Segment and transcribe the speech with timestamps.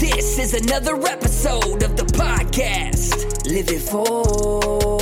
[0.00, 3.46] This is another episode of the podcast.
[3.46, 4.98] Live it full.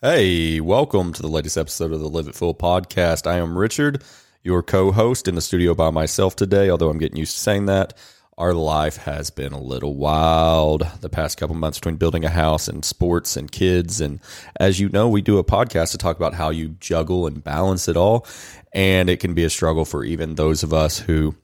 [0.00, 3.26] Hey, welcome to the latest episode of the Live It Full podcast.
[3.26, 4.02] I am Richard,
[4.42, 7.66] your co host in the studio by myself today, although I'm getting used to saying
[7.66, 7.92] that.
[8.38, 12.68] Our life has been a little wild the past couple months between building a house
[12.68, 14.00] and sports and kids.
[14.00, 14.20] And
[14.58, 17.88] as you know, we do a podcast to talk about how you juggle and balance
[17.88, 18.26] it all.
[18.72, 21.34] And it can be a struggle for even those of us who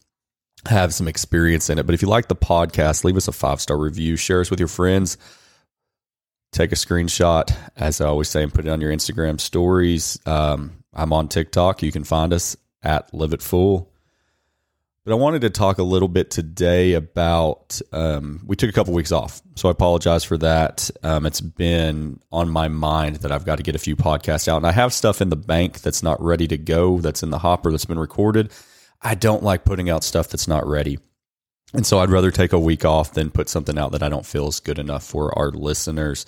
[0.67, 1.85] have some experience in it.
[1.85, 4.61] But if you like the podcast, leave us a five star review, share us with
[4.61, 5.19] your friends
[6.55, 10.19] take a screenshot, as I always say, and put it on your Instagram stories.
[10.25, 11.83] Um, I'm on TikTok.
[11.83, 13.91] You can find us at Live It Full.
[15.05, 17.79] But I wanted to talk a little bit today about.
[17.93, 20.91] Um, we took a couple weeks off, so I apologize for that.
[21.03, 24.57] Um, it's been on my mind that I've got to get a few podcasts out,
[24.57, 27.39] and I have stuff in the bank that's not ready to go, that's in the
[27.39, 28.51] hopper, that's been recorded.
[29.03, 30.99] I don't like putting out stuff that's not ready.
[31.75, 34.25] And so I'd rather take a week off than put something out that I don't
[34.25, 36.25] feel is good enough for our listeners.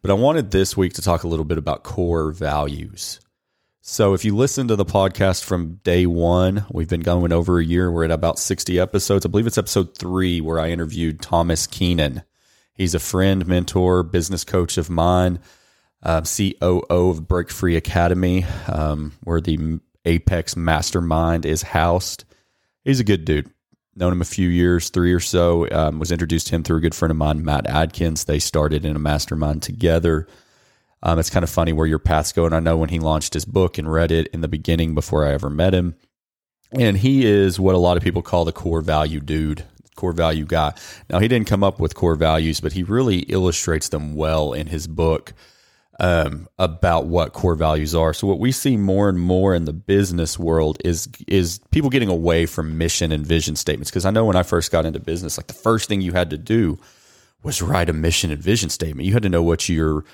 [0.00, 3.20] But I wanted this week to talk a little bit about core values.
[3.86, 7.64] So if you listen to the podcast from day one, we've been going over a
[7.64, 7.92] year.
[7.92, 9.26] We're at about 60 episodes.
[9.26, 12.22] I believe it's episode three where I interviewed Thomas Keenan.
[12.72, 15.38] He's a friend, mentor, business coach of mine,
[16.02, 22.24] uh, COO of Break Free Academy, um, where the Apex Mastermind is housed.
[22.84, 23.50] He's a good dude
[23.94, 25.68] known him a few years, three or so.
[25.70, 28.24] Um, was introduced to him through a good friend of mine, Matt Adkins.
[28.24, 30.26] They started in a mastermind together.
[31.04, 32.46] Um, it's kind of funny where your paths go.
[32.46, 35.26] And I know when he launched his book and read it in the beginning before
[35.26, 35.94] I ever met him.
[36.72, 39.64] And he is what a lot of people call the core value dude,
[39.94, 40.72] core value guy.
[41.10, 44.66] Now, he didn't come up with core values, but he really illustrates them well in
[44.66, 45.34] his book
[46.00, 48.14] um, about what core values are.
[48.14, 52.08] So what we see more and more in the business world is is people getting
[52.08, 53.90] away from mission and vision statements.
[53.90, 56.30] Because I know when I first got into business, like the first thing you had
[56.30, 56.78] to do
[57.42, 59.06] was write a mission and vision statement.
[59.06, 60.04] You had to know what your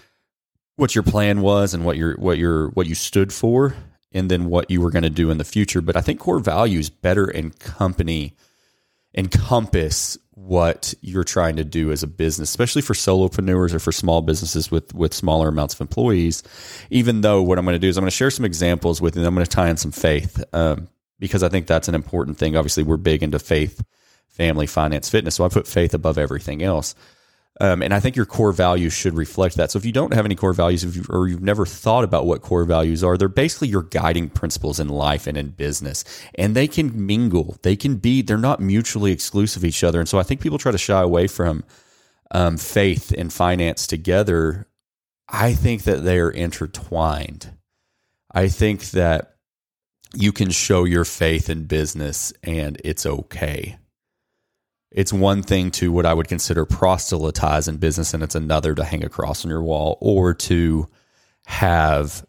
[0.77, 3.75] what your plan was and what your what your what you stood for,
[4.13, 5.81] and then what you were going to do in the future.
[5.81, 7.27] But I think core values better
[7.59, 8.35] company
[9.15, 14.23] encompass what you're trying to do as a business, especially for solopreneurs or for small
[14.23, 16.43] businesses with with smaller amounts of employees.
[16.91, 19.17] Even though what I'm going to do is I'm going to share some examples with
[19.17, 20.89] you, I'm going to tie in some faith um,
[21.19, 22.57] because I think that's an important thing.
[22.57, 23.85] Obviously, we're big into faith,
[24.29, 26.95] family, finance, fitness, so I put faith above everything else.
[27.61, 29.71] Um, and I think your core values should reflect that.
[29.71, 32.41] So if you don't have any core values you, or you've never thought about what
[32.41, 36.03] core values are, they're basically your guiding principles in life and in business.
[36.37, 37.59] And they can mingle.
[37.61, 40.01] They can be, they're not mutually exclusive of each other.
[40.01, 41.65] And so I think people try to shy away from
[42.31, 44.67] um, faith and finance together.
[45.29, 47.53] I think that they are intertwined.
[48.33, 49.35] I think that
[50.15, 53.77] you can show your faith in business and it's okay
[54.91, 58.85] it's one thing to what I would consider proselytize in business, and it's another to
[58.85, 60.89] hang across on your wall or to
[61.47, 62.27] have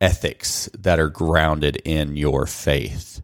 [0.00, 3.22] ethics that are grounded in your faith.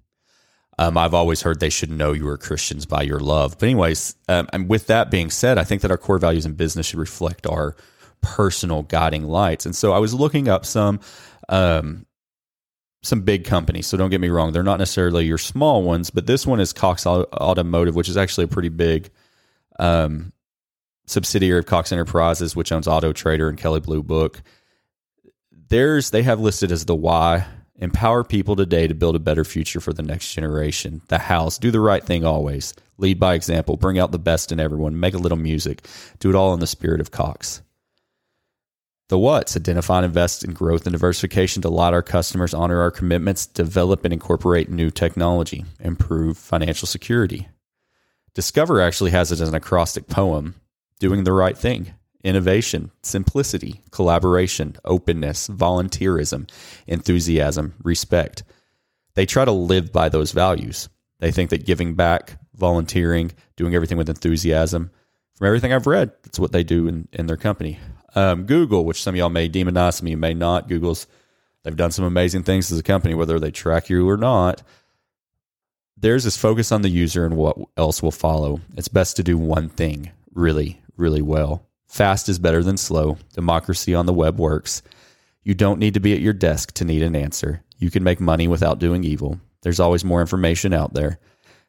[0.79, 3.59] Um, I've always heard they should know you are Christians by your love.
[3.59, 6.55] But, anyways, um, and with that being said, I think that our core values in
[6.55, 7.77] business should reflect our
[8.23, 9.67] personal guiding lights.
[9.67, 11.01] And so I was looking up some
[11.49, 12.07] um,
[13.03, 13.87] some big companies.
[13.87, 16.73] So don't get me wrong; they're not necessarily your small ones, but this one is
[16.73, 19.11] Cox Automotive, which is actually a pretty big
[19.79, 20.33] um,
[21.07, 24.43] subsidiary of Cox Enterprises, which owns Auto Trader and Kelley Blue Book.
[25.69, 27.47] There's they have listed as the why
[27.81, 31.01] empower people today to build a better future for the next generation.
[31.09, 34.61] The house, do the right thing always, lead by example, bring out the best in
[34.61, 35.87] everyone, make a little music,
[36.19, 37.63] do it all in the spirit of Cox.
[39.11, 42.93] The what's identify and invest in growth and diversification to delight our customers, honor our
[42.93, 47.49] commitments, develop and incorporate new technology, improve financial security.
[48.35, 50.55] Discover actually has it as an acrostic poem
[51.01, 51.93] doing the right thing,
[52.23, 56.49] innovation, simplicity, collaboration, openness, volunteerism,
[56.87, 58.45] enthusiasm, respect.
[59.15, 60.89] They try to live by those values.
[61.19, 64.93] They think that giving back, volunteering, doing everything with enthusiasm,
[65.35, 67.81] from everything I've read, that's what they do in, in their company.
[68.15, 70.69] Um, Google, which some of y'all may demonize, some of you may not.
[70.69, 71.07] Google's
[71.63, 74.63] they've done some amazing things as a company, whether they track you or not.
[75.97, 78.61] theirs is focus on the user and what else will follow.
[78.77, 81.67] It's best to do one thing really, really well.
[81.87, 83.19] Fast is better than slow.
[83.35, 84.83] Democracy on the web works.
[85.43, 87.63] You don't need to be at your desk to need an answer.
[87.79, 89.41] You can make money without doing evil.
[89.63, 91.19] There's always more information out there.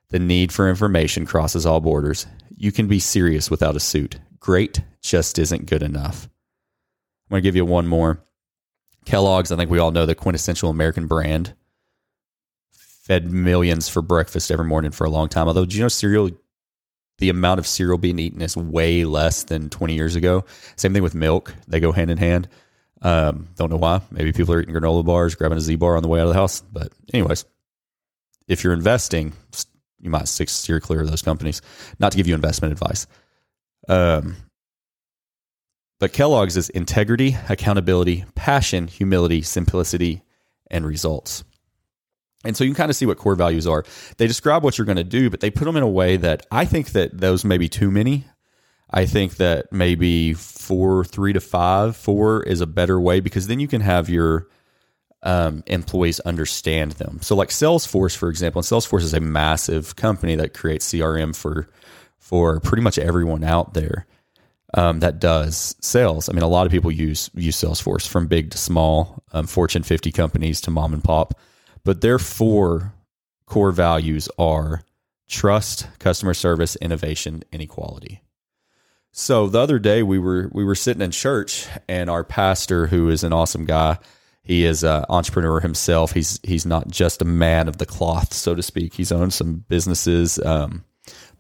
[0.09, 2.27] The need for information crosses all borders.
[2.55, 4.19] You can be serious without a suit.
[4.41, 6.25] Great just isn't good enough.
[6.25, 8.23] I'm going to give you one more.
[9.05, 11.53] Kellogg's, I think we all know the quintessential American brand.
[12.71, 15.47] Fed millions for breakfast every morning for a long time.
[15.47, 16.29] Although, do you know cereal?
[17.17, 20.45] The amount of cereal being eaten is way less than 20 years ago.
[20.75, 22.47] Same thing with milk; they go hand in hand.
[23.01, 24.01] Um, don't know why.
[24.11, 26.33] Maybe people are eating granola bars, grabbing a Z bar on the way out of
[26.33, 26.61] the house.
[26.61, 27.45] But, anyways,
[28.47, 29.33] if you're investing,
[29.99, 31.61] you might steer clear of those companies.
[31.99, 33.07] Not to give you investment advice.
[33.87, 34.35] Um,
[35.99, 40.23] but Kellogg's is integrity, accountability, passion, humility, simplicity,
[40.69, 41.43] and results.
[42.43, 43.85] And so you can kind of see what core values are.
[44.17, 46.47] They describe what you're going to do, but they put them in a way that
[46.51, 48.25] I think that those may be too many.
[48.89, 53.59] I think that maybe four, three to five, four is a better way because then
[53.59, 54.47] you can have your
[55.23, 57.19] um, employees understand them.
[57.21, 61.69] So, like Salesforce, for example, and Salesforce is a massive company that creates CRM for
[62.31, 64.05] for pretty much everyone out there
[64.73, 66.29] um, that does sales.
[66.29, 69.83] I mean, a lot of people use use Salesforce from big to small, um, Fortune
[69.83, 71.37] 50 companies to mom and pop.
[71.83, 72.93] But their four
[73.45, 74.81] core values are
[75.27, 78.21] trust, customer service, innovation, and equality.
[79.11, 83.09] So the other day we were we were sitting in church, and our pastor, who
[83.09, 83.97] is an awesome guy,
[84.41, 86.13] he is an entrepreneur himself.
[86.13, 88.93] He's he's not just a man of the cloth, so to speak.
[88.93, 90.85] He's owned some businesses, um,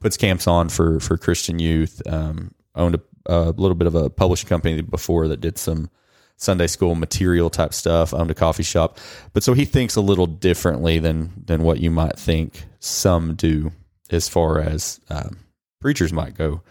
[0.01, 2.01] puts camps on for for Christian youth.
[2.05, 5.89] Um, owned a a little bit of a publishing company before that did some
[6.37, 8.97] Sunday school material type stuff, owned a coffee shop.
[9.33, 13.71] But so he thinks a little differently than than what you might think some do
[14.09, 15.37] as far as um,
[15.79, 16.61] preachers might go.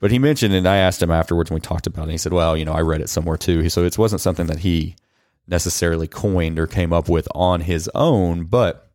[0.00, 2.04] But he mentioned, and I asked him afterwards when we talked about it.
[2.04, 4.46] And he said, "Well, you know, I read it somewhere too." So it wasn't something
[4.46, 4.94] that he
[5.48, 8.44] necessarily coined or came up with on his own.
[8.44, 8.92] But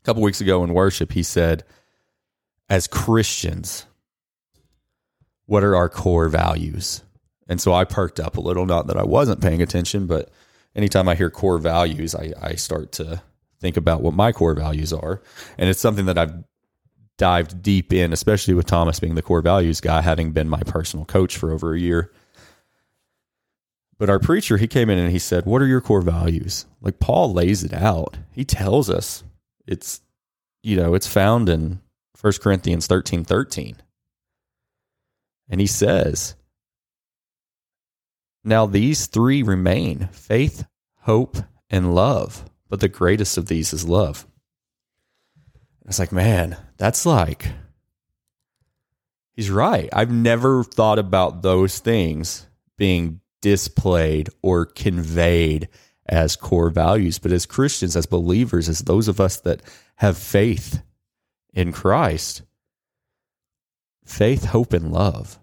[0.00, 1.62] a couple weeks ago in worship, he said,
[2.72, 3.84] "As Christians,
[5.44, 7.02] what are our core values?
[7.46, 10.30] And so I perked up a little, not that I wasn't paying attention, but
[10.74, 13.20] anytime I hear core values, I, I start to
[13.60, 15.20] think about what my core values are.
[15.58, 16.44] And it's something that I've
[17.18, 21.04] dived deep in, especially with Thomas being the core values guy, having been my personal
[21.04, 22.10] coach for over a year.
[23.98, 26.64] But our preacher, he came in and he said, What are your core values?
[26.80, 28.16] Like Paul lays it out.
[28.30, 29.24] He tells us
[29.66, 30.00] it's,
[30.62, 31.81] you know, it's found in
[32.22, 33.76] 1 Corinthians 13 13.
[35.48, 36.36] And he says,
[38.44, 40.64] Now these three remain faith,
[41.00, 41.36] hope,
[41.68, 42.48] and love.
[42.68, 44.26] But the greatest of these is love.
[45.86, 47.48] It's like, man, that's like,
[49.34, 49.90] he's right.
[49.92, 52.46] I've never thought about those things
[52.78, 55.68] being displayed or conveyed
[56.06, 57.18] as core values.
[57.18, 59.60] But as Christians, as believers, as those of us that
[59.96, 60.82] have faith
[61.52, 62.42] in Christ,
[64.04, 65.38] faith, hope, and love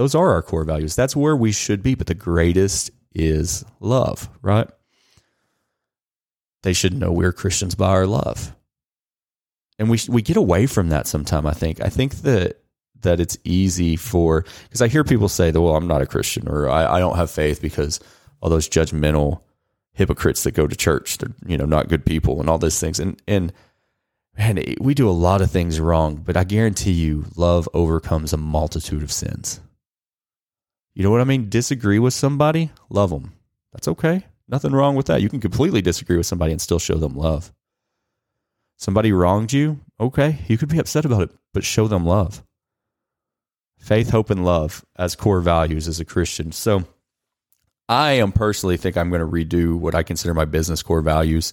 [0.00, 0.96] those are our core values.
[0.96, 1.94] That's where we should be.
[1.94, 4.66] But the greatest is love, right?
[6.62, 8.56] They should know we're Christians by our love.
[9.78, 11.82] And we, we get away from that sometime, I think.
[11.82, 12.62] I think that
[13.02, 16.70] that it's easy for because I hear people say well I'm not a Christian or
[16.70, 18.00] I, I don't have faith because
[18.40, 19.40] all those judgmental
[19.92, 23.00] hypocrites that go to church they're you know not good people and all those things
[23.00, 23.54] and and
[24.36, 28.36] man we do a lot of things wrong but I guarantee you love overcomes a
[28.36, 29.60] multitude of sins
[30.94, 31.48] you know what I mean?
[31.48, 33.32] Disagree with somebody, love them.
[33.72, 34.26] That's okay.
[34.48, 35.22] Nothing wrong with that.
[35.22, 37.52] You can completely disagree with somebody and still show them love.
[38.76, 40.38] Somebody wronged you, okay.
[40.48, 42.42] You could be upset about it, but show them love.
[43.78, 46.52] Faith, hope, and love as core values as a Christian.
[46.52, 46.84] So
[47.88, 51.52] I am personally think I'm going to redo what I consider my business core values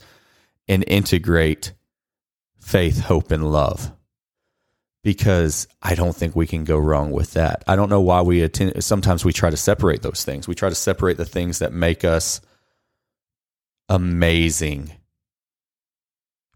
[0.67, 1.73] and integrate
[2.59, 3.91] faith, hope, and love
[5.03, 7.63] because I don't think we can go wrong with that.
[7.65, 10.47] I don't know why we attend, sometimes we try to separate those things.
[10.47, 12.41] We try to separate the things that make us
[13.87, 14.91] amazing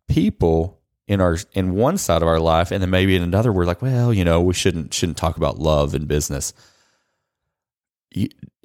[0.10, 3.65] people in our in one side of our life and then maybe in another we're
[3.65, 6.53] like, well, you know, we shouldn't shouldn't talk about love and business.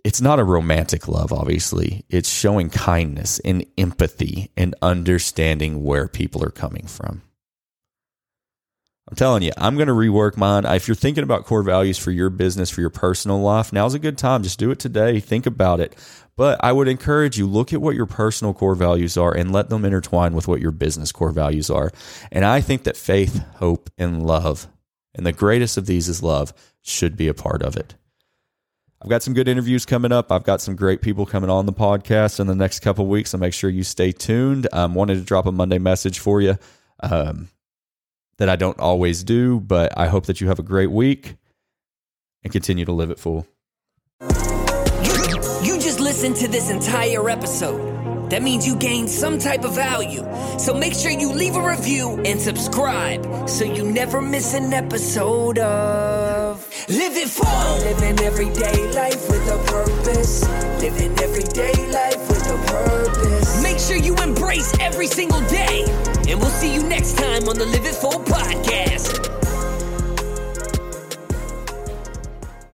[0.07, 2.05] It's not a romantic love, obviously.
[2.09, 7.23] It's showing kindness and empathy and understanding where people are coming from.
[9.11, 10.65] I'm telling you, I'm going to rework mine.
[10.65, 13.99] If you're thinking about core values for your business, for your personal life, now's a
[13.99, 14.45] good time.
[14.45, 15.19] Just do it today.
[15.19, 15.97] Think about it.
[16.37, 19.71] But I would encourage you look at what your personal core values are and let
[19.71, 21.91] them intertwine with what your business core values are.
[22.31, 24.69] And I think that faith, hope, and love,
[25.17, 27.97] and the greatest of these is love, should be a part of it.
[29.07, 30.33] I've got some good interviews coming up.
[30.33, 33.39] I've got some great people coming on the podcast in the next couple weeks, so
[33.39, 34.67] make sure you stay tuned.
[34.73, 36.59] I um, wanted to drop a Monday message for you.
[36.99, 37.49] Um,
[38.39, 41.37] that I don't always do, but I hope that you have a great week
[42.43, 43.47] and continue to live it full.
[44.23, 45.15] You,
[45.63, 47.96] you just listened to this entire episode.
[48.31, 50.25] That means you gained some type of value.
[50.59, 55.59] So make sure you leave a review and subscribe so you never miss an episode
[55.59, 57.77] of Live It Full.
[57.79, 60.43] Living everyday life with a purpose.
[60.81, 63.63] Living everyday life with a purpose.
[63.63, 65.85] Make sure you embrace every single day.
[66.29, 69.36] And we'll see you next time on the Live It Full podcast.